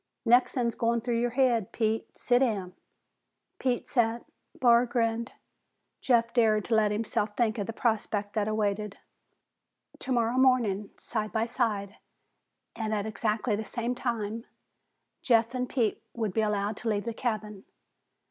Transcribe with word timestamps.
"Next'un's 0.25 0.73
goin' 0.73 0.99
through 0.99 1.19
your 1.19 1.29
haid, 1.29 1.71
Pete. 1.71 2.17
Si' 2.17 2.39
down." 2.39 2.73
Pete 3.59 3.87
sat. 3.87 4.25
Barr 4.59 4.87
grinned. 4.87 5.33
Jeff 5.99 6.33
dared 6.33 6.71
let 6.71 6.89
himself 6.91 7.37
think 7.37 7.59
of 7.59 7.67
the 7.67 7.71
prospect 7.71 8.33
that 8.33 8.47
awaited. 8.47 8.97
Tomorrow 9.99 10.37
morning, 10.39 10.89
side 10.97 11.31
by 11.31 11.45
side 11.45 11.97
and 12.75 12.95
at 12.95 13.05
exactly 13.05 13.55
the 13.55 13.63
same 13.63 13.93
time, 13.93 14.45
Jeff 15.21 15.53
and 15.53 15.69
Pete 15.69 16.01
would 16.15 16.33
be 16.33 16.41
allowed 16.41 16.77
to 16.77 16.89
leave 16.89 17.05
the 17.05 17.13
cabin. 17.13 17.65